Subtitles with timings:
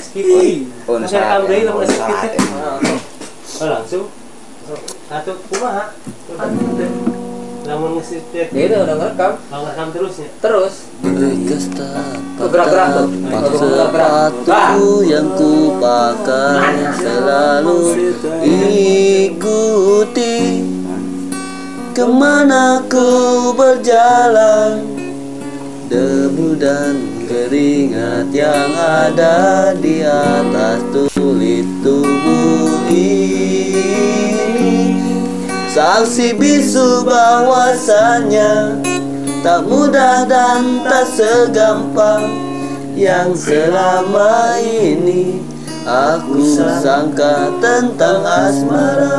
[0.00, 0.30] SPP
[0.88, 1.70] Oh, Masih rekam saat deui ya.
[1.70, 2.38] lamun Oh, ya.
[3.60, 4.04] Oh, langsung
[5.10, 5.90] atau kumaha
[6.38, 6.62] anu
[7.66, 9.32] lamun teh Dia udah udah ngerekam.
[9.50, 10.74] Lamun rekam terusnya terus.
[11.02, 13.06] Tuh, gerak-gerak tuh.
[13.60, 17.78] sepatu yang ku pakai selalu
[19.28, 20.38] ikuti.
[21.90, 24.86] Ke mana ku berjalan
[25.90, 30.84] debu dan keringat yang ada di atas
[31.16, 33.80] tulit tubuh ini.
[35.72, 38.84] Saksi bisu bahwasannya
[39.40, 42.28] tak mudah dan tak segampang
[42.92, 45.40] yang selama ini
[45.88, 46.44] aku
[46.84, 49.16] sangka tentang asmara.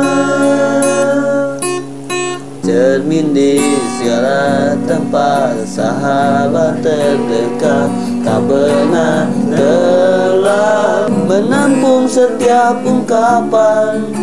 [2.62, 3.57] Cermin di
[3.98, 14.13] segala tempat sahabat terdekat tak pernah telah menampung setiap ungkapan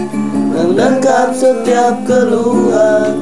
[0.55, 3.18] menangkap setiap keluhan